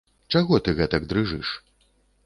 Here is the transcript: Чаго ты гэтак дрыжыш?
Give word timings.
Чаго 0.35 0.59
ты 0.67 0.75
гэтак 0.81 1.07
дрыжыш? 1.13 1.57